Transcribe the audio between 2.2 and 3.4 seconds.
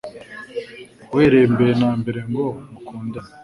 ngo: Mukundane.»